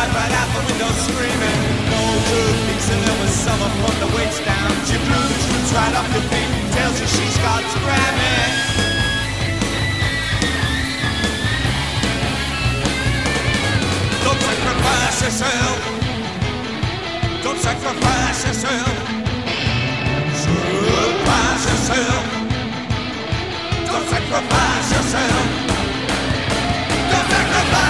[0.00, 1.60] and dive right out the window screaming.
[1.90, 4.70] No good peace and there was summer from the waist down.
[4.88, 6.50] She blew the truth right up your feet.
[6.72, 8.52] Tells you she's grab it.
[14.24, 15.78] Don't sacrifice yourself.
[17.44, 18.96] Don't sacrifice yourself.
[20.44, 22.24] Sacrifice yourself.
[23.88, 25.44] Don't sacrifice yourself.
[27.10, 27.89] Don't sacrifice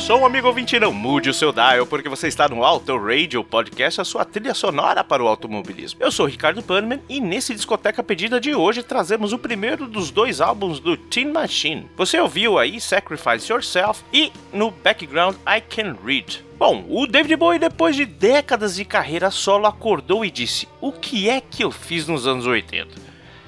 [0.00, 4.00] som, amigo ouvinte, não mude o seu dial, porque você está no Auto Radio Podcast,
[4.00, 6.00] a sua trilha sonora para o automobilismo.
[6.02, 10.40] Eu sou Ricardo Panman e nesse Discoteca Pedida de hoje trazemos o primeiro dos dois
[10.40, 11.86] álbuns do Teen Machine.
[11.98, 16.42] Você ouviu aí Sacrifice Yourself e no background I Can Read.
[16.58, 21.28] Bom, o David Bowie, depois de décadas de carreira solo, acordou e disse: O que
[21.28, 22.88] é que eu fiz nos anos 80?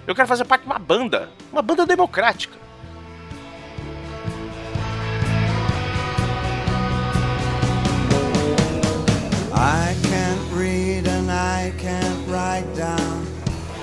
[0.07, 2.62] Eu quero fazer parte de uma banda, uma banda democrática.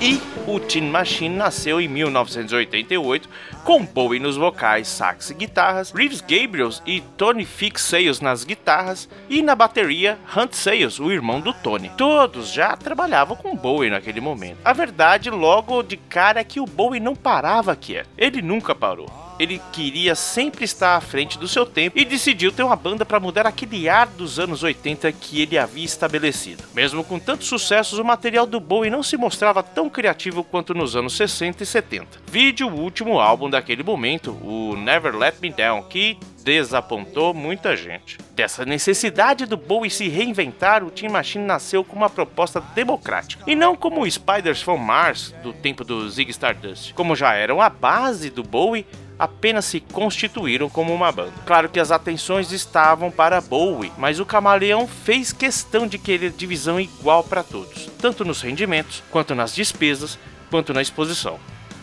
[0.02, 3.30] E o Teen Machine nasceu em 1988
[3.64, 9.08] com Bowie nos vocais, sax e guitarras, Reeves Gabriels e Tony Fix Sales nas guitarras
[9.30, 11.90] e na bateria Hunt Sales, o irmão do Tony.
[11.96, 14.58] Todos já trabalhavam com Bowie naquele momento.
[14.66, 18.10] A verdade, logo de cara, é que o Bowie não parava quieto.
[18.18, 19.29] Ele nunca parou.
[19.40, 23.22] Ele queria sempre estar à frente do seu tempo e decidiu ter uma banda para
[23.22, 26.64] mudar aquele ar dos anos 80 que ele havia estabelecido.
[26.74, 30.94] Mesmo com tantos sucessos, o material do Bowie não se mostrava tão criativo quanto nos
[30.94, 32.20] anos 60 e 70.
[32.30, 38.18] Vide o último álbum daquele momento, o Never Let Me Down, que desapontou muita gente.
[38.36, 43.56] Dessa necessidade do Bowie se reinventar, o Teen Machine nasceu com uma proposta democrática, e
[43.56, 46.94] não como o Spiders from Mars do tempo do Ziggy Stardust.
[46.94, 48.86] Como já eram a base do Bowie,
[49.20, 51.34] apenas se constituíram como uma banda.
[51.46, 56.80] Claro que as atenções estavam para Bowie, mas o Camaleão fez questão de querer divisão
[56.80, 60.18] igual para todos, tanto nos rendimentos, quanto nas despesas,
[60.50, 61.38] quanto na exposição.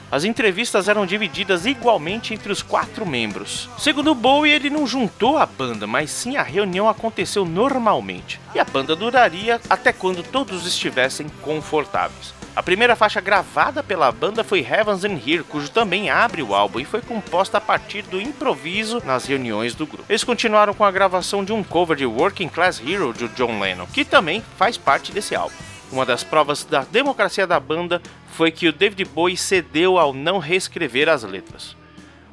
[0.08, 3.68] As entrevistas eram divididas igualmente entre os quatro membros.
[3.76, 8.64] Segundo Bowie, ele não juntou a banda, mas sim a reunião aconteceu normalmente, e a
[8.64, 12.35] banda duraria até quando todos estivessem confortáveis.
[12.56, 16.80] A primeira faixa gravada pela banda foi Heavens and Here, cujo também abre o álbum
[16.80, 20.06] e foi composta a partir do improviso nas reuniões do grupo.
[20.08, 23.86] Eles continuaram com a gravação de um cover de Working Class Hero de John Lennon,
[23.92, 25.54] que também faz parte desse álbum.
[25.92, 28.00] Uma das provas da democracia da banda
[28.32, 31.76] foi que o David Bowie cedeu ao não reescrever as letras.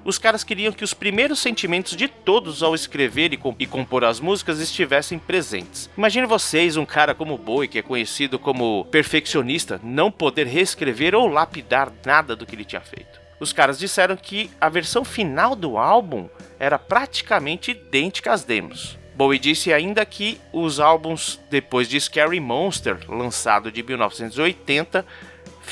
[0.05, 4.19] Os caras queriam que os primeiros sentimentos de todos ao escrever e, e compor as
[4.19, 5.89] músicas estivessem presentes.
[5.97, 11.27] Imagine vocês, um cara como Bowie, que é conhecido como perfeccionista, não poder reescrever ou
[11.27, 13.21] lapidar nada do que ele tinha feito.
[13.39, 16.27] Os caras disseram que a versão final do álbum
[16.59, 18.97] era praticamente idêntica às demos.
[19.15, 25.05] Bowie disse ainda que os álbuns depois de Scary Monster, lançado de 1980,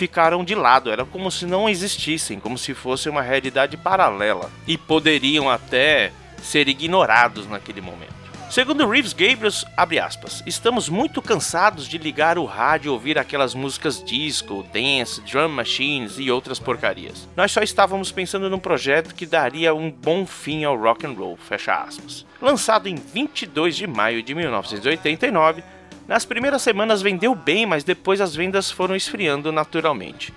[0.02, 4.76] ficaram de lado, era como se não existissem, como se fosse uma realidade paralela e
[4.76, 6.12] poderiam até
[6.42, 8.20] ser ignorados naquele momento.
[8.50, 14.04] Segundo Reeves Gabriels, aspas, estamos muito cansados de ligar o rádio e ouvir aquelas músicas
[14.04, 17.30] disco, dance, drum machines e outras porcarias.
[17.38, 21.38] Nós só estávamos pensando num projeto que daria um bom fim ao rock and roll,
[21.38, 22.26] fecha aspas.
[22.42, 25.64] Lançado em 22 de maio de 1989,
[26.12, 30.34] nas primeiras semanas vendeu bem, mas depois as vendas foram esfriando naturalmente.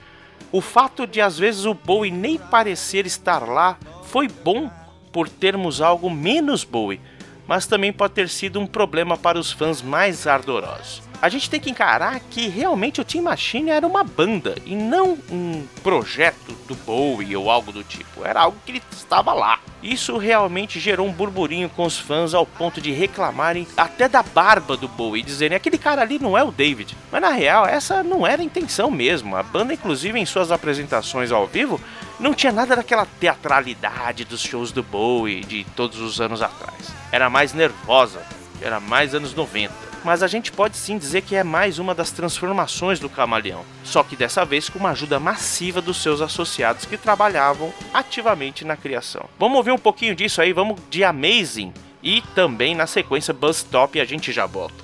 [0.53, 4.71] O fato de às vezes o Bowie nem parecer estar lá foi bom
[5.13, 7.01] por termos algo menos Bowie,
[7.45, 11.03] mas também pode ter sido um problema para os fãs mais ardorosos.
[11.25, 15.17] A gente tem que encarar que realmente o Team Machine era uma banda e não
[15.33, 18.23] um projeto do Bowie ou algo do tipo.
[18.23, 19.59] Era algo que ele estava lá.
[19.83, 24.77] Isso realmente gerou um burburinho com os fãs ao ponto de reclamarem até da barba
[24.77, 26.95] do Bowie, dizerem aquele cara ali não é o David.
[27.11, 29.35] Mas na real, essa não era a intenção mesmo.
[29.35, 31.81] A banda, inclusive, em suas apresentações ao vivo,
[32.21, 36.93] não tinha nada daquela teatralidade dos shows do Bowie de todos os anos atrás.
[37.11, 38.21] Era mais nervosa,
[38.61, 42.11] era mais anos 90 mas a gente pode sim dizer que é mais uma das
[42.11, 46.97] transformações do camaleão, só que dessa vez com uma ajuda massiva dos seus associados que
[46.97, 49.29] trabalhavam ativamente na criação.
[49.39, 51.73] Vamos ouvir um pouquinho disso aí, vamos de Amazing
[52.03, 54.84] e também na sequência Bus Stop e a gente já volta.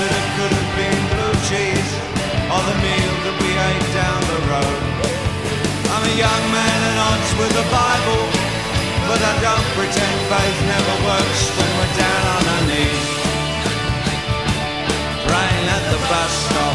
[0.00, 1.92] that it could have been blue cheese
[2.48, 4.80] or the meal that we ate down the road.
[5.92, 8.24] I'm a young man at odds with the Bible,
[9.12, 13.08] but I don't pretend faith never works when we're down on our knees.
[15.28, 16.69] Praying at the bus stop.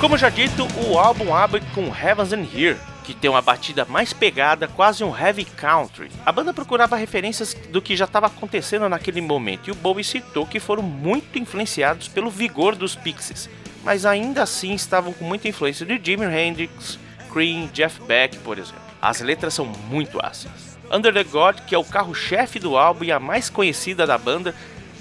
[0.00, 4.14] Como já dito, o álbum abre com Heavens and Here, que tem uma batida mais
[4.14, 6.10] pegada, quase um heavy country.
[6.24, 10.46] A banda procurava referências do que já estava acontecendo naquele momento e o Bowie citou
[10.46, 13.50] que foram muito influenciados pelo vigor dos Pixies,
[13.84, 16.98] mas ainda assim estavam com muita influência de Jimi Hendrix,
[17.30, 18.80] Cream, Jeff Beck, por exemplo.
[19.02, 20.78] As letras são muito ácidas.
[20.90, 24.54] Under the God, que é o carro-chefe do álbum e a mais conhecida da banda,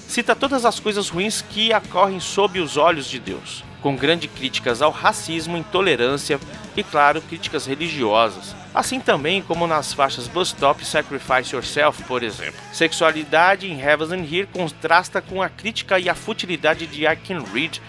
[0.09, 4.81] cita todas as coisas ruins que ocorrem sob os olhos de Deus, com grandes críticas
[4.81, 6.39] ao racismo, intolerância
[6.75, 8.55] e, claro, críticas religiosas.
[8.73, 12.59] Assim também como nas faixas Bus Stop e Sacrifice Yourself, por exemplo.
[12.71, 17.43] Sexualidade em Heavens and Here contrasta com a crítica e a futilidade de I Can
[17.53, 17.81] Read,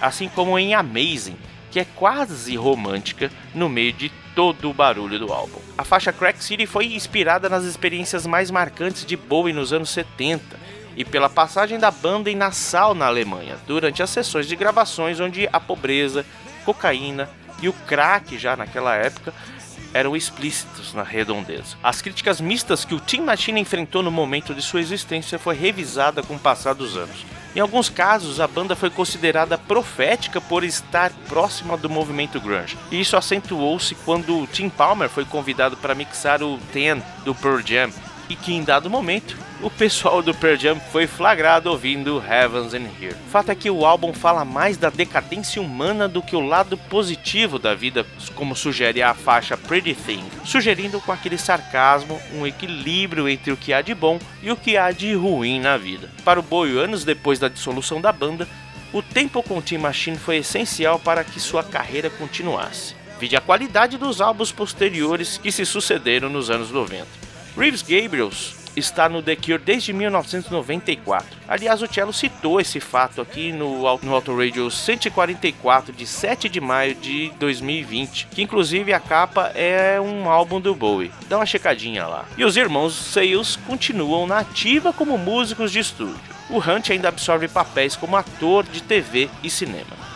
[0.00, 1.36] assim como em Amazing,
[1.70, 5.58] que é quase romântica no meio de todo o barulho do álbum.
[5.76, 10.72] A faixa Crack City foi inspirada nas experiências mais marcantes de Bowie nos anos 70
[10.96, 15.48] e pela passagem da banda em Nassau, na Alemanha, durante as sessões de gravações onde
[15.52, 16.24] a pobreza,
[16.64, 17.28] cocaína
[17.60, 19.32] e o crack já naquela época
[19.94, 21.76] eram explícitos na redondeza.
[21.82, 26.22] As críticas mistas que o Team Machine enfrentou no momento de sua existência foi revisada
[26.22, 27.26] com o passar dos anos.
[27.54, 32.78] Em alguns casos, a banda foi considerada profética por estar próxima do movimento grunge.
[32.90, 37.90] E isso acentuou-se quando Tim Palmer foi convidado para mixar o Ten do Pearl Jam,
[38.28, 42.88] e que em dado momento o pessoal do Pearl Jam foi flagrado ouvindo Heavens and
[43.00, 43.14] Here.
[43.26, 46.76] O fato é que o álbum fala mais da decadência humana do que o lado
[46.76, 53.28] positivo da vida, como sugere a faixa Pretty Thing, sugerindo com aquele sarcasmo um equilíbrio
[53.28, 56.10] entre o que há de bom e o que há de ruim na vida.
[56.24, 58.48] Para o Bowie, anos depois da dissolução da banda,
[58.92, 62.94] o tempo com Team Machine foi essencial para que sua carreira continuasse.
[63.18, 67.21] Vide a qualidade dos álbuns posteriores que se sucederam nos anos 90.
[67.56, 71.26] Reeves Gabriels está no The Cure desde 1994.
[71.46, 76.60] Aliás, o Cello citou esse fato aqui no, no Auto Radio 144 de 7 de
[76.60, 81.12] maio de 2020, que inclusive a capa é um álbum do Bowie.
[81.28, 82.24] Dá uma checadinha lá.
[82.38, 86.32] E os irmãos Sales continuam na ativa como músicos de estúdio.
[86.48, 90.11] O Hunt ainda absorve papéis como ator de TV e cinema.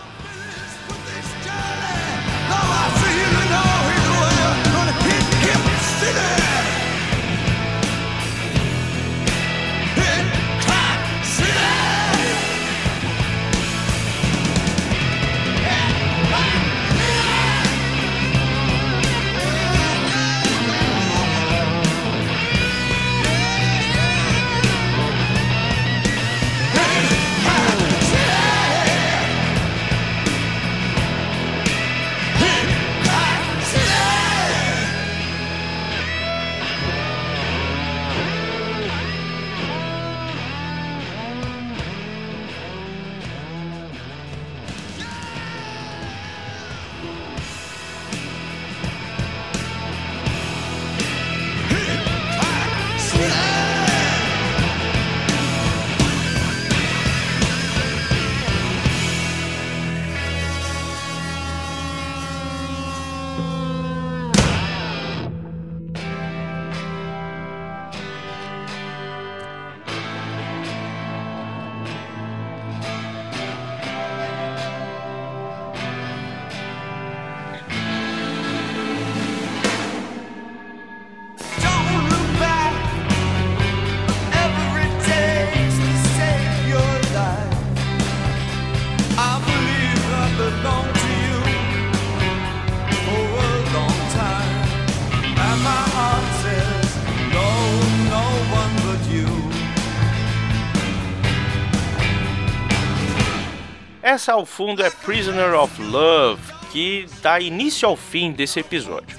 [104.17, 106.41] Essa ao fundo é Prisoner of Love,
[106.73, 109.15] que dá início ao fim desse episódio.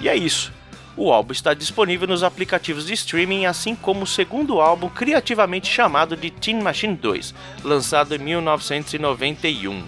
[0.00, 0.52] E é isso.
[0.96, 6.16] O álbum está disponível nos aplicativos de streaming, assim como o segundo álbum criativamente chamado
[6.16, 9.84] de Teen Machine 2, lançado em 1991.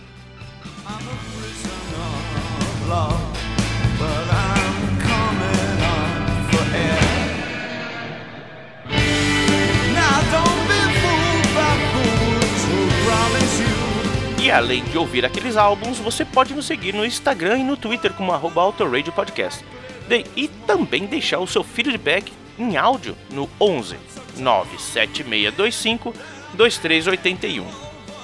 [14.46, 18.12] E além de ouvir aqueles álbuns, você pode nos seguir no Instagram e no Twitter
[18.12, 19.64] como arroba Autoradio Podcast.
[20.08, 23.96] De- e também deixar o seu feedback em áudio no 11
[24.36, 26.14] 97625
[26.54, 27.66] 2381.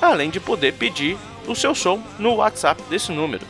[0.01, 1.18] Além de poder pedir
[1.49, 3.44] o seu som no WhatsApp desse número.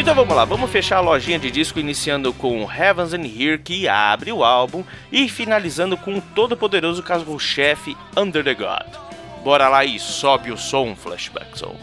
[0.00, 3.86] Então vamos lá, vamos fechar a lojinha de disco iniciando com Heavens and Here que
[3.86, 4.82] abre o álbum
[5.12, 8.86] e finalizando com o todo-poderoso carro-chefe Under the God.
[9.44, 11.78] Bora lá e sobe o som, Flashback Zone.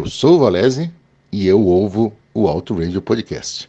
[0.00, 0.90] Eu sou o Valese
[1.30, 3.68] e eu ouvo o Alto Radio Podcast.